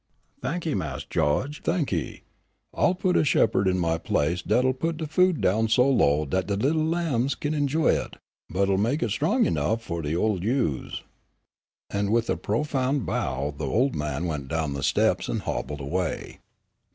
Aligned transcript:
"Thanky, 0.41 0.73
Mas' 0.75 1.03
Gawge, 1.05 1.61
thanky. 1.61 2.23
I'll 2.73 2.95
put 2.95 3.15
a 3.15 3.23
shepherd 3.23 3.67
in 3.67 3.77
my 3.77 3.99
place 3.99 4.41
dat'll 4.41 4.73
put 4.73 4.97
de 4.97 5.05
food 5.05 5.41
down 5.41 5.67
so 5.67 5.87
low 5.87 6.25
dat 6.25 6.47
de 6.47 6.55
littles' 6.55 6.89
lambs 6.91 7.35
kin 7.35 7.53
enjoy 7.53 7.89
it, 7.89 8.15
but'll 8.49 8.79
mek 8.79 9.03
it 9.03 9.11
strong 9.11 9.45
enough 9.45 9.83
fu' 9.83 10.01
de 10.01 10.15
oldes' 10.15 10.43
ewes." 10.43 11.03
And 11.91 12.11
with 12.11 12.31
a 12.31 12.35
profound 12.35 13.05
bow 13.05 13.53
the 13.55 13.67
old 13.67 13.93
man 13.95 14.25
went 14.25 14.47
down 14.47 14.73
the 14.73 14.81
steps 14.81 15.29
and 15.29 15.41
hobbled 15.43 15.81
away. 15.81 16.39